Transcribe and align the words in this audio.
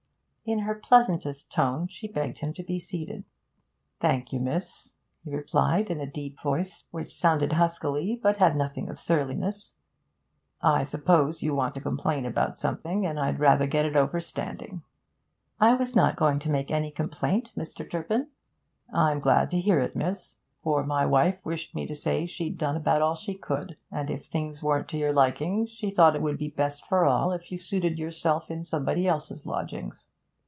In 0.43 0.59
her 0.59 0.75
pleasantest 0.75 1.49
tone 1.49 1.87
she 1.87 2.09
begged 2.09 2.39
him 2.39 2.51
to 2.55 2.63
be 2.63 2.77
seated. 2.77 3.23
'Thank 4.01 4.33
you, 4.33 4.39
miss,' 4.41 4.95
he 5.23 5.33
replied, 5.33 5.89
in 5.89 6.01
a 6.01 6.05
deep 6.11 6.41
voice, 6.41 6.83
which 6.91 7.15
sounded 7.15 7.53
huskily, 7.53 8.19
but 8.21 8.35
had 8.35 8.57
nothing 8.57 8.89
of 8.89 8.99
surliness; 8.99 9.71
'I 10.61 10.83
suppose 10.83 11.41
you 11.41 11.55
want 11.55 11.73
to 11.75 11.79
complain 11.79 12.25
about 12.25 12.57
something, 12.57 13.05
and 13.05 13.17
I'd 13.17 13.39
rather 13.39 13.65
get 13.65 13.85
it 13.85 13.95
over 13.95 14.19
standing.' 14.19 14.81
'I 15.61 15.75
was 15.75 15.95
not 15.95 16.17
going 16.17 16.37
to 16.39 16.49
make 16.51 16.69
any 16.69 16.91
complaint, 16.91 17.51
Mr. 17.55 17.89
Turpin.' 17.89 18.27
'I'm 18.93 19.21
glad 19.21 19.51
to 19.51 19.57
hear 19.59 19.79
it, 19.79 19.95
miss; 19.95 20.39
for 20.63 20.83
my 20.83 21.05
wife 21.05 21.37
wished 21.45 21.73
me 21.73 21.85
to 21.85 21.95
say 21.95 22.25
she'd 22.25 22.57
done 22.57 22.75
about 22.75 23.01
all 23.01 23.15
she 23.15 23.35
could, 23.35 23.77
and 23.89 24.09
if 24.11 24.25
things 24.25 24.61
weren't 24.61 24.89
to 24.89 24.97
your 24.97 25.13
liking, 25.13 25.65
she 25.65 25.89
thought 25.89 26.13
it 26.15 26.21
would 26.21 26.37
be 26.39 26.49
best 26.49 26.85
for 26.87 27.05
all 27.05 27.31
if 27.31 27.53
you 27.53 27.57
suited 27.59 27.97
yourself 27.97 28.51
in 28.51 28.65
somebody 28.65 29.07
else's 29.07 29.45
lodgings.' 29.45 30.09